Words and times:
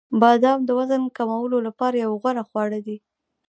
•بادام 0.21 0.59
د 0.65 0.69
وزن 0.79 1.01
کمولو 1.17 1.57
لپاره 1.67 1.95
یو 2.05 2.11
غوره 2.21 2.43
خواړه 2.49 2.79
دي. 2.85 2.97